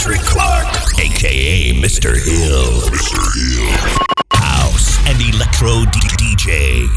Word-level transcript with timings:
Patrick 0.00 0.22
Clark, 0.22 0.98
aka 0.98 1.74
Mr. 1.74 2.16
Hill. 2.16 2.80
Mr. 2.88 3.20
Hill. 3.36 3.68
House 4.32 4.98
and 5.06 5.20
electro 5.20 5.84
DJ. 5.92 6.88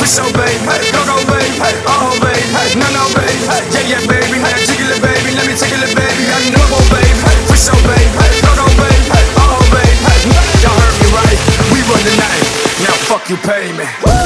What's 0.00 0.16
so 0.16 0.24
babe? 0.32 0.60
Hey, 0.64 0.88
go 0.96 1.04
go 1.04 1.20
babe. 1.28 1.54
Hey, 1.60 1.76
oh 1.84 2.16
babe. 2.24 2.48
Hey, 2.56 2.72
no 2.80 2.88
no 2.96 3.04
babe. 3.12 3.40
Hey, 3.52 3.62
yeah 3.68 3.84
yeah 3.92 4.02
baby. 4.08 4.40
Now 4.40 4.56
jiggle 4.64 4.96
it 4.96 5.00
baby. 5.04 5.36
Let 5.36 5.44
me 5.44 5.52
take 5.52 5.76
it 5.76 5.92
baby. 5.92 6.24
I 6.24 6.40
know 6.48 6.64
oh 6.72 6.84
babe. 6.88 7.16
Hey, 7.20 7.36
what's 7.52 7.68
so 7.68 7.76
babe? 7.84 8.10
Hey, 8.16 8.32
go 8.40 8.48
go 8.56 8.66
babe. 8.80 9.04
Hey, 9.12 9.24
oh 9.36 9.60
babe. 9.68 9.98
Hey, 10.08 10.20
y'all 10.64 10.72
heard 10.72 10.96
me 11.04 11.08
right. 11.12 11.38
We 11.68 11.84
run 11.84 12.00
the 12.00 12.16
night. 12.16 12.44
Now 12.80 12.96
fuck 13.12 13.28
you, 13.28 13.36
pay 13.44 13.76
me. 13.76 13.84
Woo! 14.00 14.19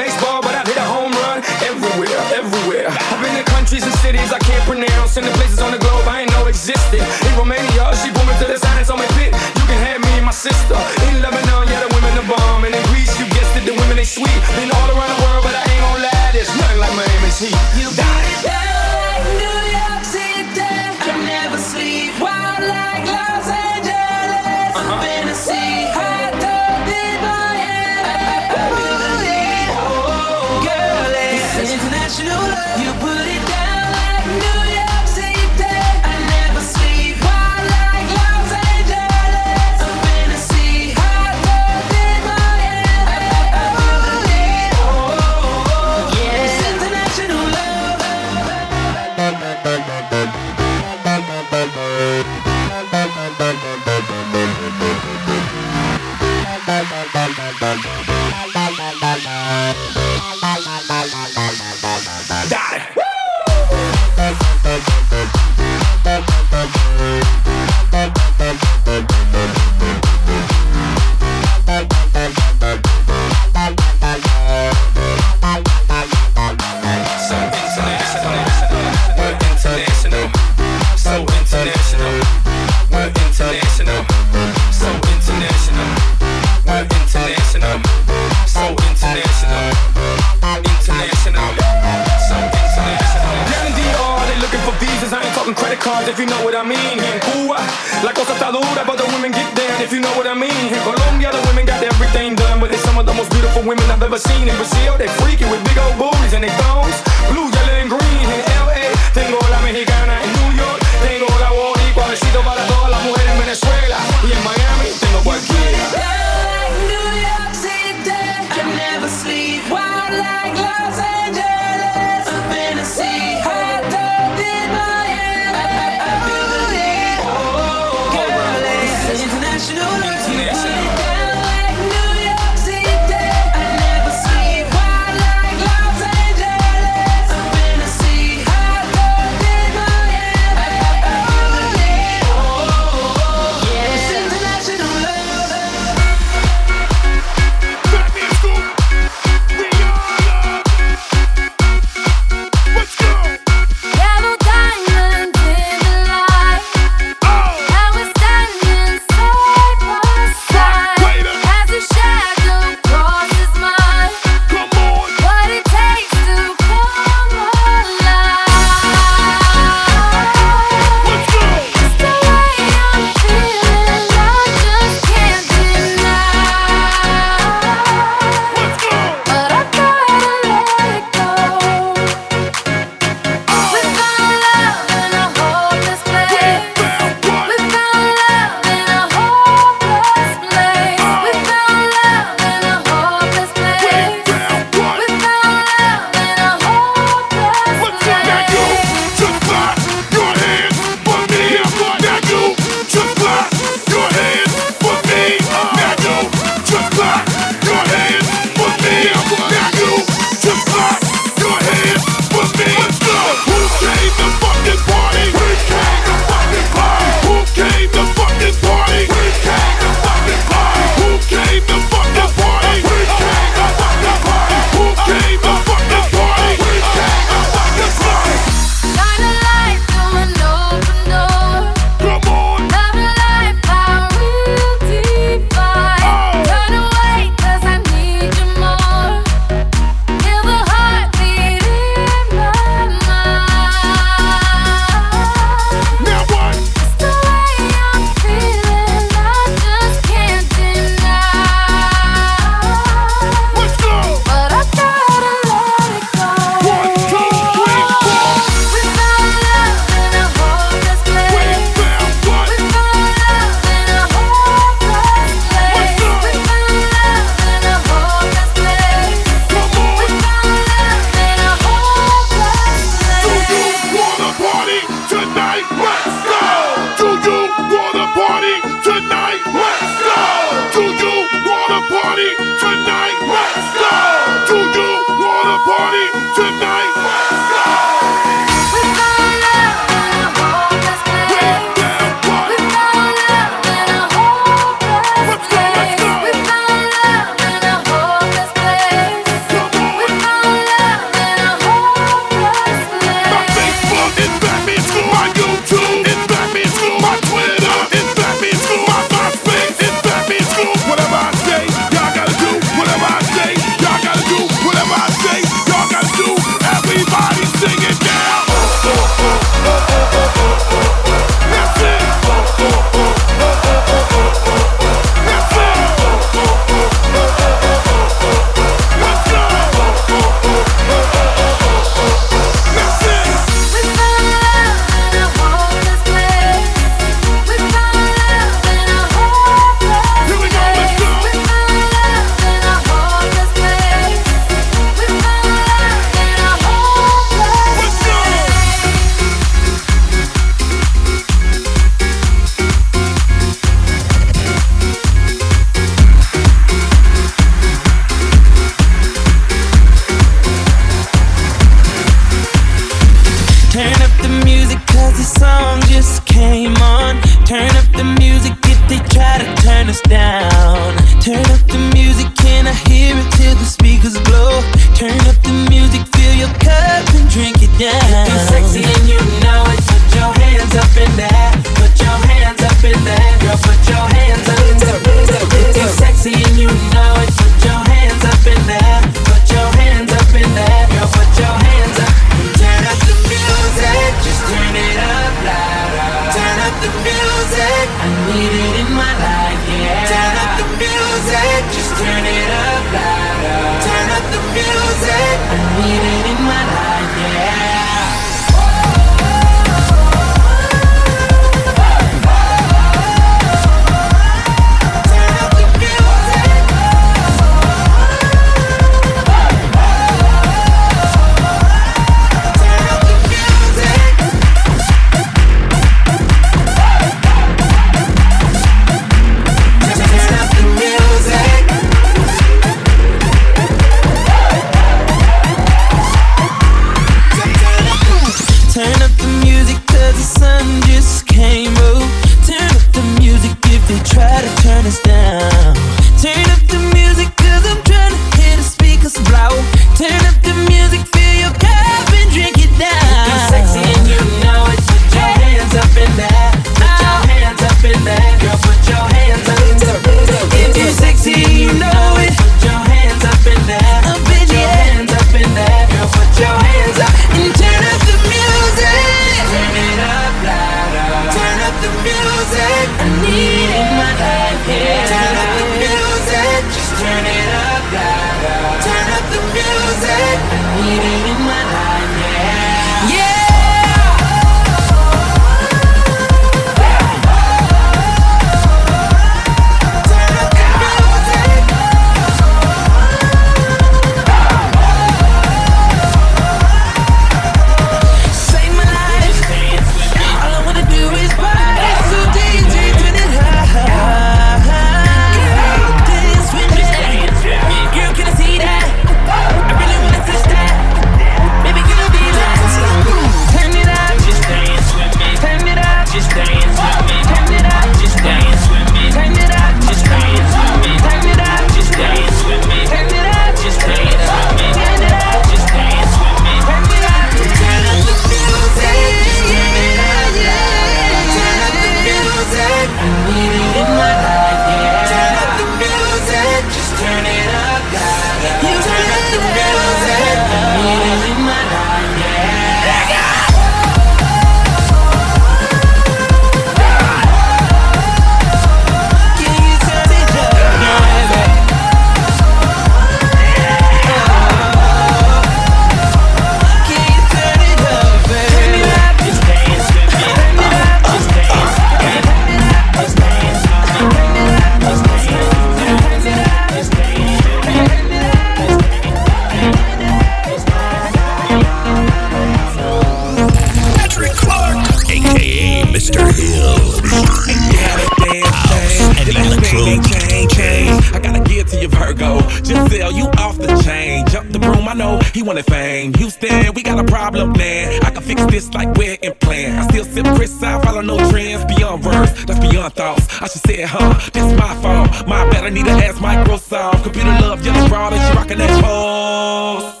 off 583.41 583.57
the 583.57 583.67
chain. 583.83 584.25
Jump 584.27 584.51
the 584.51 584.59
broom, 584.59 584.87
I 584.87 584.93
know 584.93 585.19
he 585.33 585.41
wanted 585.41 585.65
fame. 585.65 586.13
Houston, 586.13 586.73
we 586.73 586.83
got 586.83 586.99
a 586.99 587.03
problem, 587.03 587.53
man. 587.53 588.01
I 588.03 588.11
can 588.11 588.23
fix 588.23 588.45
this 588.45 588.73
like 588.73 588.89
we're 588.95 589.17
in 589.21 589.33
plan. 589.35 589.79
I 589.79 589.87
still 589.87 590.05
sip 590.05 590.25
Chris, 590.35 590.61
I 590.63 590.79
follow 590.81 591.01
no 591.01 591.17
trends. 591.29 591.65
Beyond 591.65 592.05
words, 592.05 592.45
that's 592.45 592.59
beyond 592.59 592.93
thoughts. 592.93 593.27
I 593.41 593.47
should 593.47 593.65
say, 593.65 593.81
huh? 593.81 594.13
That's 594.33 594.53
my 594.57 594.73
fault. 594.81 595.27
My 595.27 595.49
bad, 595.49 595.65
I 595.65 595.69
need 595.69 595.85
to 595.85 595.91
ask 595.91 596.17
Microsoft. 596.17 597.03
Computer 597.03 597.29
love, 597.41 597.65
yellow 597.65 597.87
broad, 597.89 598.13
and 598.13 598.21
she 598.21 598.37
rockin' 598.37 598.57
that 598.59 598.83
pose. 598.83 600.00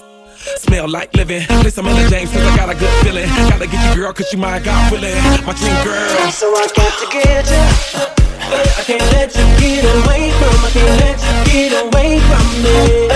Smell 0.57 0.87
like 0.89 1.13
living. 1.15 1.43
Play 1.61 1.69
some 1.69 1.87
Etta 1.87 2.09
James, 2.09 2.31
cause 2.31 2.41
I 2.41 2.55
got 2.55 2.69
a 2.69 2.75
good 2.75 2.93
feeling. 3.03 3.27
Gotta 3.49 3.67
get 3.67 3.95
you, 3.95 4.01
girl, 4.01 4.13
cause 4.13 4.31
you 4.33 4.39
my 4.39 4.59
God 4.59 4.91
willing. 4.91 5.15
My 5.45 5.53
dream 5.53 5.77
girl. 5.83 6.31
So 6.31 6.47
I 6.55 6.67
got 6.75 6.93
to 6.99 7.07
get 7.11 7.45
ya. 7.49 8.11
I 8.51 8.83
can't 8.83 9.01
let 9.13 9.35
you 9.35 9.45
get 9.59 9.85
away 9.85 10.31
from. 10.39 10.55
I 10.65 10.69
can't 10.73 10.95
let 11.01 11.17
you 11.21 11.35
get 11.51 11.71
away 11.85 12.19
from 12.19 12.45
me. 12.63 13.07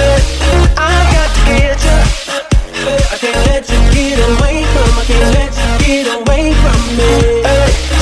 I 0.77 0.93
got 1.13 1.29
to 1.35 1.41
get 1.49 1.83
ya. 1.83 1.97
I 3.11 3.17
can't 3.17 3.41
let 3.47 3.63
you 3.69 3.79
get 3.93 4.19
away 4.19 4.63
from. 4.73 4.89
Uh, 4.89 4.95
uh, 4.95 5.01
I 5.01 5.05
can't 5.05 5.29
let 5.33 5.51
you 5.55 5.69
get 5.85 6.07
away 6.13 6.53
from 6.53 6.79
me. 6.97 7.41
Uh, 7.43 7.94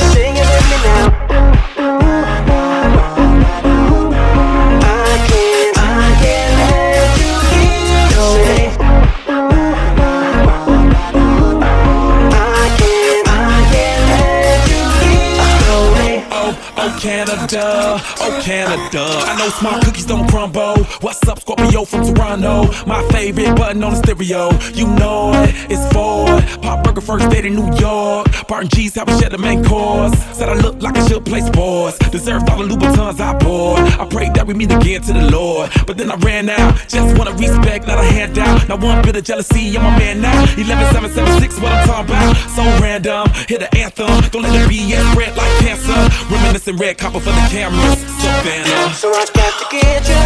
together 17.26 17.33
oh 17.52 18.40
Canada. 18.42 19.04
I 19.04 19.36
know 19.38 19.48
small 19.48 19.80
cookies 19.82 20.06
don't 20.06 20.28
crumble. 20.28 20.82
What's 21.00 21.26
up, 21.28 21.40
Scorpio 21.40 21.84
from 21.84 22.14
Toronto? 22.14 22.72
My 22.86 23.06
favorite 23.10 23.56
button 23.56 23.82
on 23.84 23.92
the 23.92 23.98
stereo. 23.98 24.50
You 24.72 24.86
know 24.96 25.32
it, 25.42 25.54
it's 25.70 25.92
Ford. 25.92 26.42
Pop 26.62 26.84
Burger 26.84 27.00
first 27.00 27.28
date 27.30 27.44
in 27.44 27.54
New 27.54 27.74
York. 27.76 28.26
Barton 28.48 28.68
G's 28.68 28.94
how 28.94 29.04
we 29.04 29.18
share 29.18 29.30
the 29.30 29.38
main 29.38 29.64
course. 29.64 30.16
Said 30.36 30.48
I 30.48 30.54
look 30.54 30.80
like 30.80 30.96
I 30.96 31.06
should 31.06 31.24
play 31.24 31.40
sports. 31.40 31.98
Deserved 32.10 32.48
all 32.50 32.58
the 32.58 32.74
Louboutins 32.74 33.20
I 33.20 33.36
bought. 33.38 34.00
I 34.00 34.06
prayed 34.06 34.34
that 34.34 34.46
we 34.46 34.54
meet 34.54 34.72
again 34.72 35.02
to 35.02 35.12
the 35.12 35.30
Lord. 35.30 35.70
But 35.86 35.96
then 35.96 36.10
I 36.10 36.16
ran 36.16 36.48
out. 36.48 36.76
Just 36.88 37.18
wanna 37.18 37.32
respect, 37.32 37.86
not 37.86 37.98
a 37.98 38.04
handout. 38.04 38.68
Not 38.68 38.80
one 38.80 39.02
bit 39.02 39.16
of 39.16 39.24
jealousy, 39.24 39.76
I'm 39.76 39.84
a 39.84 39.98
man 39.98 40.20
now. 40.20 40.44
11776, 40.56 41.60
what 41.60 41.72
I'm 41.72 41.86
talking 41.86 42.10
about. 42.10 42.36
So 42.54 42.62
random, 42.80 43.28
hit 43.48 43.60
the 43.60 43.74
anthem. 43.76 44.08
Don't 44.30 44.42
let 44.42 44.52
the 44.52 44.74
BS 44.74 45.12
spread 45.12 45.36
like 45.36 45.52
cancer. 45.60 46.32
Reminiscing 46.32 46.76
red 46.76 46.98
copper 46.98 47.20
for 47.20 47.33
the 47.34 47.46
cameras. 47.50 47.98
Savannah. 48.22 48.94
So 48.94 49.10
I 49.12 49.24
got 49.34 49.52
to 49.60 49.66
get 49.70 50.08
ya. 50.08 50.20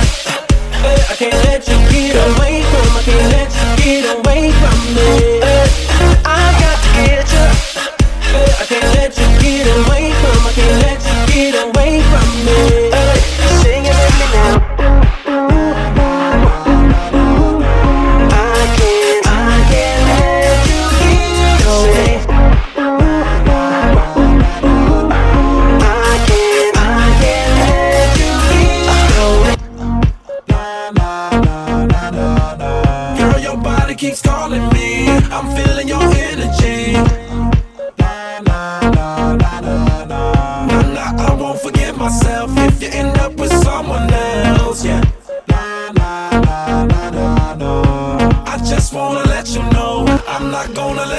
Uh, 0.78 1.12
I 1.12 1.14
can't 1.16 1.40
let 1.48 1.66
you 1.68 1.78
get 1.90 2.16
away 2.16 2.62
from. 2.70 2.88
I 2.96 3.02
can't 3.02 3.26
let 3.34 3.50
you 3.50 3.68
get 3.84 4.04
away 4.16 4.52
from 4.60 4.78
me. 4.94 5.10
Uh, 5.42 5.66
I 6.24 6.44
got 6.62 6.78
to 6.84 6.90
get 6.96 7.26
ya. 7.32 7.44
Uh, 8.34 8.62
I 8.62 8.64
can't 8.68 8.90
let 8.98 9.12
you 9.18 9.28
get 9.42 9.66
away 9.80 10.12
from. 10.20 10.38
I 10.46 10.52
can't 10.54 10.76
let 10.86 11.00
you 11.08 11.18
get 11.34 11.54
away 11.66 12.02
from 12.10 12.28
me. 12.46 12.87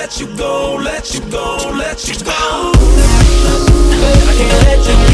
Let 0.10 0.20
you 0.20 0.28
go, 0.36 0.74
let 0.74 1.14
you 1.14 1.20
go, 1.30 1.72
let 1.78 2.08
you 2.08 2.16
go. 2.26 2.32
I 2.32 2.74
can't 4.36 4.66
let 4.66 4.80
you 4.80 4.96
get 4.96 5.09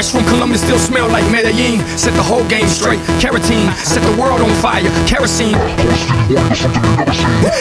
Fresh 0.00 0.16
from 0.16 0.24
Columbus, 0.32 0.64
still 0.64 0.78
smell 0.78 1.12
like 1.12 1.28
Medellin. 1.28 1.76
Set 1.92 2.16
the 2.16 2.24
whole 2.24 2.40
game 2.48 2.64
straight. 2.64 2.96
Carotene, 3.20 3.68
set 3.84 4.00
the 4.00 4.16
world 4.16 4.40
on 4.40 4.48
fire. 4.56 4.88
Kerosene. 5.04 5.52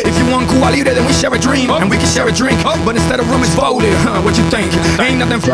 If 0.08 0.16
you 0.16 0.24
want 0.32 0.48
cool, 0.48 0.64
Libre, 0.64 0.96
then 0.96 1.04
we 1.04 1.12
share 1.12 1.36
a 1.36 1.38
dream. 1.38 1.68
And 1.68 1.92
we 1.92 2.00
can 2.00 2.08
share 2.08 2.30
a 2.30 2.32
drink. 2.32 2.56
But 2.64 2.96
instead 2.96 3.20
of 3.20 3.28
rum, 3.28 3.44
it's 3.44 3.52
voted. 3.60 3.92
Huh, 4.08 4.24
what 4.24 4.40
you 4.40 4.48
think? 4.48 4.72
Ain't 5.04 5.20
nothing 5.20 5.44
for 5.44 5.52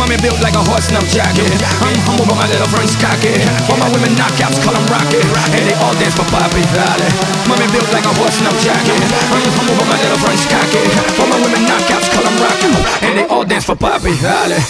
Mommy 0.00 0.16
built 0.24 0.40
like 0.40 0.56
a 0.56 0.64
horse 0.64 0.88
snuff 0.88 1.04
jacket. 1.12 1.44
I'm 1.84 2.00
humble, 2.08 2.24
but 2.24 2.40
my 2.40 2.48
little 2.48 2.72
friend's 2.72 2.96
cocky. 2.96 3.36
All 3.68 3.76
my 3.76 3.92
women 3.92 4.16
knockouts 4.16 4.64
call 4.64 4.72
them 4.72 4.86
rocket. 4.88 5.28
And 5.60 5.60
they 5.68 5.76
all 5.76 5.92
dance 6.00 6.16
for 6.16 6.24
Papi, 6.32 6.64
dale. 6.72 7.04
Mommy 7.44 7.68
built 7.68 7.92
like 7.92 8.08
a 8.08 8.14
horse 8.16 8.40
snuff 8.40 8.56
jacket. 8.64 8.96
I'm 9.28 9.44
humble, 9.60 9.76
but 9.76 9.92
my 9.92 10.00
little 10.00 10.20
friend's 10.24 10.40
cocky. 10.48 10.88
All 11.20 11.28
my 11.28 11.36
women 11.36 11.68
knockouts 11.68 12.08
call 12.16 12.24
them 12.24 12.36
rocket. 12.40 12.72
And 13.04 13.12
they 13.20 13.26
all 13.28 13.44
dance 13.44 13.68
for 13.68 13.76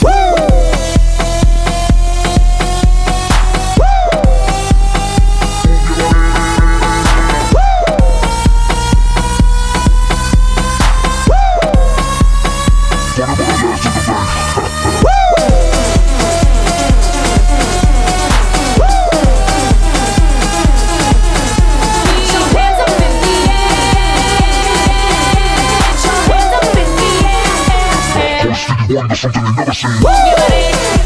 Papi, 0.00 0.79
dale. 29.10 29.30
Dance 29.56 29.80
for 29.80 29.88
your 29.88 30.02
body. 30.02 30.99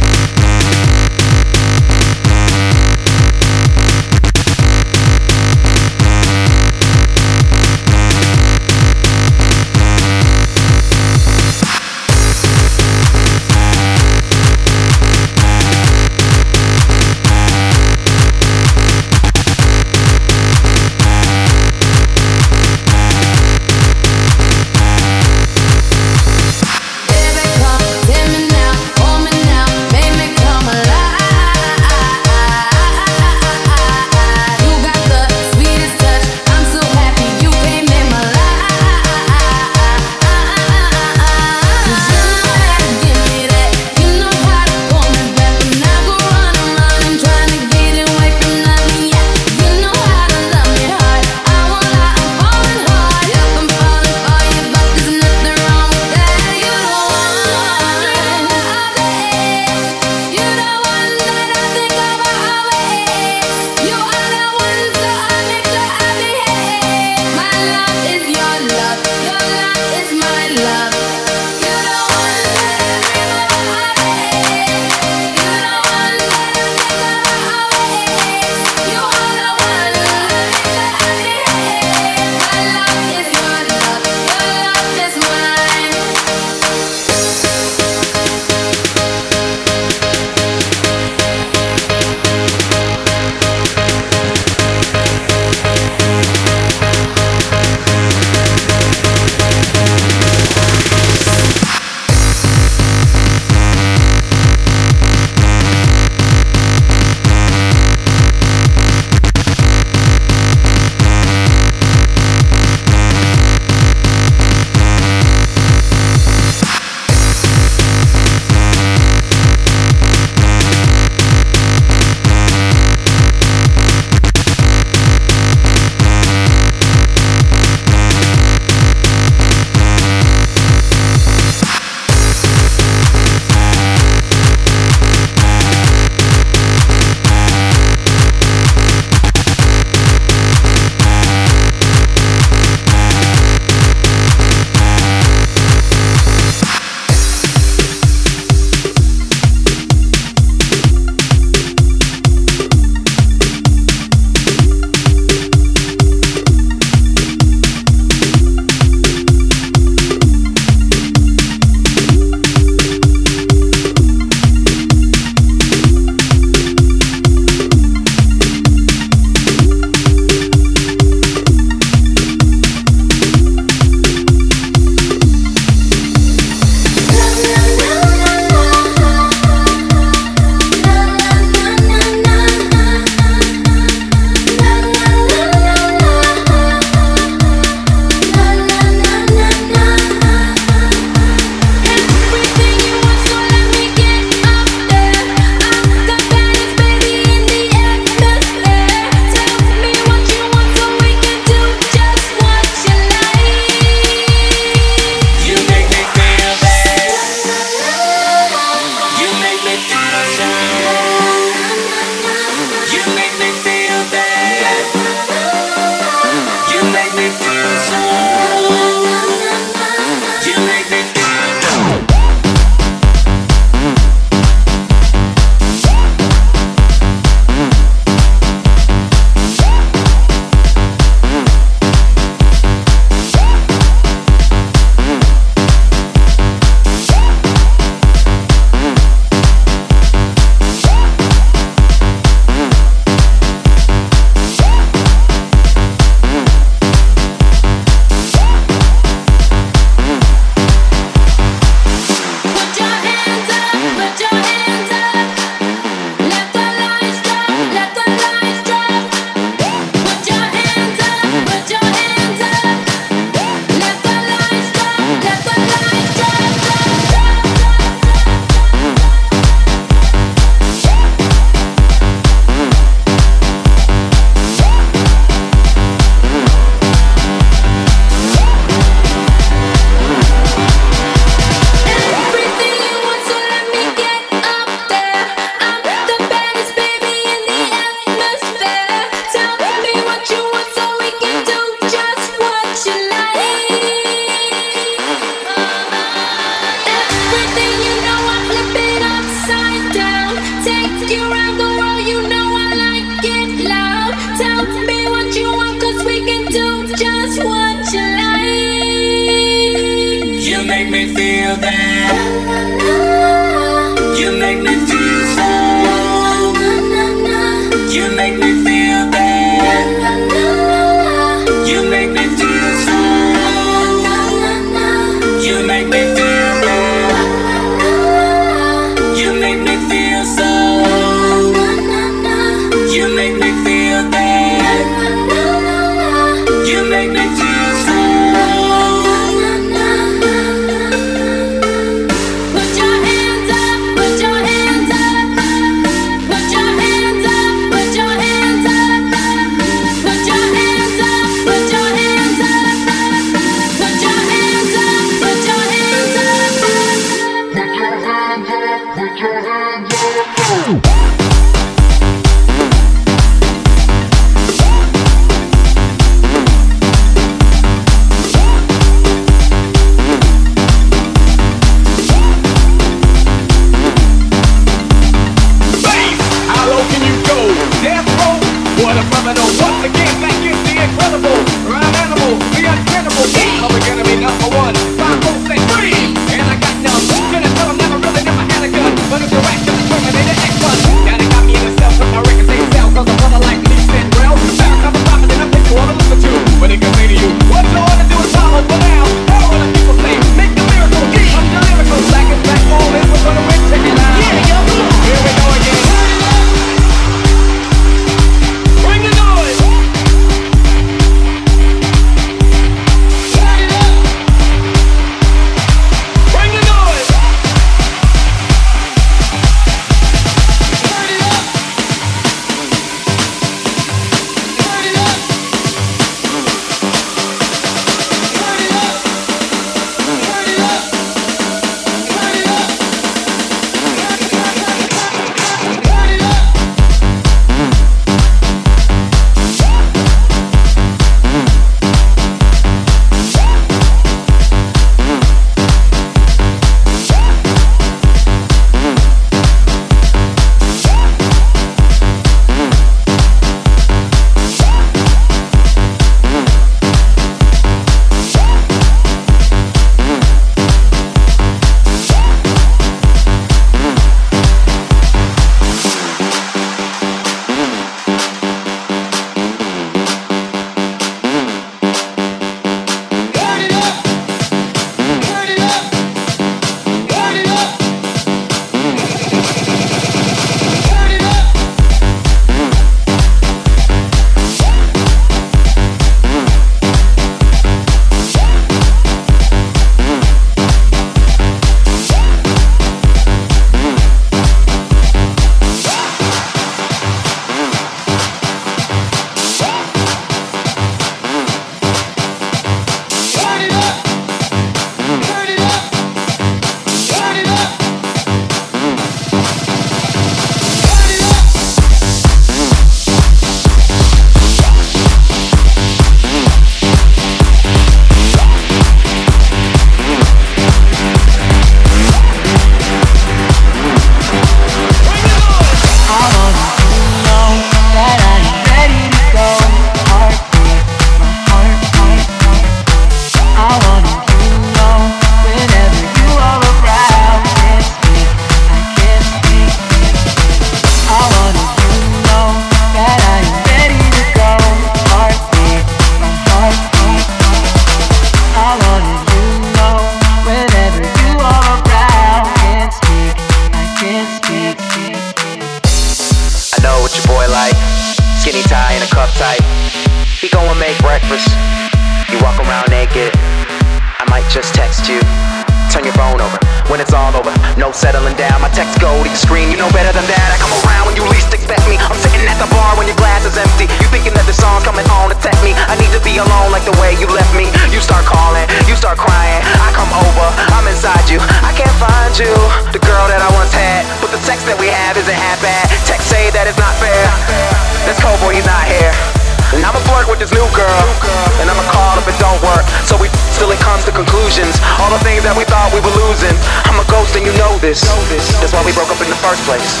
know 597.76 598.24
this. 598.28 598.48
That's 598.60 598.72
why 598.72 598.84
we 598.84 598.92
broke 598.92 599.10
up 599.10 599.20
in 599.20 599.28
the 599.28 599.36
first 599.36 599.62
place. 599.64 600.00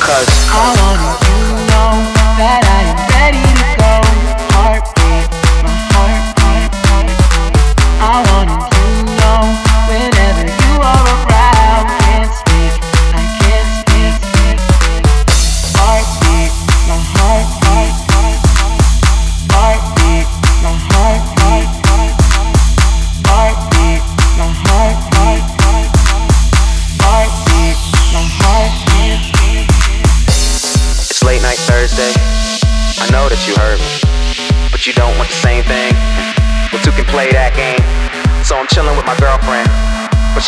Cause 0.00 0.28
I 0.48 0.72
wanna 0.80 1.12
you 1.28 1.52
know 1.68 1.92
that 2.40 2.64
I 2.64 2.80
am 2.88 2.98
ready 3.12 3.60
to. 3.60 3.69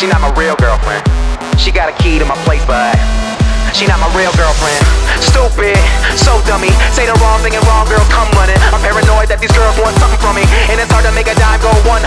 She 0.03 0.09
not 0.09 0.19
my 0.19 0.33
real 0.37 0.57
girlfriend. 0.57 1.01
She 1.57 1.71
got 1.71 1.87
a 1.87 2.03
key 2.03 2.19
to 2.19 2.25
my 2.25 2.35
place, 2.43 2.65
but 2.65 2.99
she 3.73 3.89
not 3.89 3.97
my 3.97 4.05
real 4.13 4.29
girlfriend. 4.37 4.85
Stupid, 5.17 5.73
so 6.13 6.37
dummy. 6.45 6.69
Say 6.93 7.09
the 7.09 7.17
wrong 7.25 7.41
thing 7.41 7.57
and 7.57 7.63
wrong 7.65 7.89
girl 7.89 8.05
come 8.13 8.29
running. 8.37 8.53
I'm 8.69 8.77
paranoid 8.77 9.33
that 9.33 9.41
these 9.41 9.49
girls 9.49 9.73
want 9.81 9.97
something 9.97 10.21
from 10.21 10.37
me, 10.37 10.45
and 10.69 10.77
it's 10.77 10.93
hard 10.93 11.09
to 11.09 11.13
make 11.17 11.25
a 11.25 11.33
dime 11.33 11.57
go 11.57 11.73
100. 11.89 11.97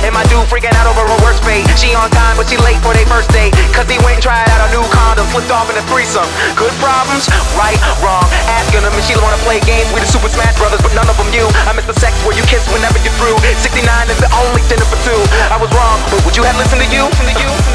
And 0.00 0.16
my 0.16 0.24
dude 0.32 0.48
freaking 0.48 0.72
out 0.72 0.88
over 0.88 1.04
her 1.04 1.20
worst 1.20 1.44
fate. 1.44 1.68
She 1.76 1.92
on 1.92 2.08
time, 2.08 2.40
but 2.40 2.48
she 2.48 2.56
late 2.64 2.80
for 2.80 2.96
their 2.96 3.04
first 3.04 3.28
date. 3.36 3.52
Cause 3.76 3.84
he 3.84 4.00
went 4.00 4.16
and 4.16 4.24
tried 4.24 4.48
out 4.48 4.64
a 4.64 4.72
new 4.72 4.80
condom, 4.88 5.28
flipped 5.28 5.52
off 5.52 5.68
in 5.68 5.76
a 5.76 5.84
threesome. 5.92 6.24
Good 6.56 6.72
problems, 6.80 7.28
right, 7.52 7.76
wrong. 8.00 8.24
Asking 8.48 8.80
them 8.80 8.96
if 8.96 9.04
she 9.04 9.12
wanna 9.20 9.36
play 9.44 9.60
games 9.68 9.92
with 9.92 10.00
the 10.00 10.08
Super 10.08 10.32
Smash 10.32 10.56
Brothers, 10.56 10.80
but 10.80 10.96
none 10.96 11.04
of 11.04 11.20
them 11.20 11.28
you. 11.36 11.44
I 11.68 11.76
miss 11.76 11.84
the 11.84 11.96
sex 12.00 12.16
where 12.24 12.32
you 12.32 12.48
kiss 12.48 12.64
whenever 12.72 12.96
you're 13.04 13.12
through. 13.20 13.36
69 13.44 13.76
is 14.08 14.16
the 14.24 14.30
only 14.40 14.64
dinner 14.72 14.88
for 14.88 14.96
two. 15.04 15.20
I 15.52 15.60
was 15.60 15.68
wrong, 15.76 16.00
but 16.08 16.24
would 16.24 16.32
you 16.32 16.48
have 16.48 16.56
listened 16.56 16.80
to 16.80 16.88
you? 16.88 17.12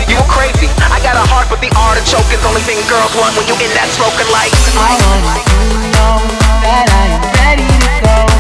You 0.10 0.18
were 0.18 0.32
crazy. 0.34 0.66
I 0.90 0.98
got 1.06 1.14
a 1.14 1.26
heart, 1.30 1.46
but 1.54 1.62
the 1.62 1.70
artichoke 1.78 2.26
is 2.34 2.42
the 2.42 2.50
only 2.50 2.66
thing 2.66 2.82
girls 2.90 3.14
want 3.14 3.35
when 3.36 3.48
you 3.48 3.56
in 3.60 3.72
that 3.76 3.92
smoking 3.92 4.30
light. 4.32 4.54
I 4.80 4.96
want 5.28 5.44
you 5.44 5.76
to 5.76 5.80
know 5.92 6.16
that 6.64 6.88
I 6.88 7.04
am 7.12 7.24
ready 7.36 7.68
to 7.68 7.92
go. 8.00 8.35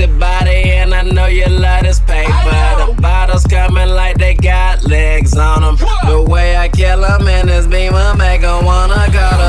sexy 0.00 0.18
body, 0.18 0.70
and 0.72 0.94
I 0.94 1.02
know 1.02 1.26
you 1.26 1.46
love 1.46 1.82
this 1.82 2.00
paper. 2.00 2.30
The 2.32 2.96
bottles 3.00 3.44
coming 3.44 3.88
like 3.88 4.18
they 4.18 4.34
got 4.34 4.84
legs 4.84 5.36
on 5.36 5.62
them. 5.62 5.76
The 6.04 6.22
way 6.28 6.56
I 6.56 6.68
kill 6.68 7.00
them 7.00 7.28
in 7.28 7.46
this 7.46 7.66
beamer 7.66 8.14
make 8.16 8.42
them 8.42 8.64
wanna 8.64 9.06
go. 9.12 9.39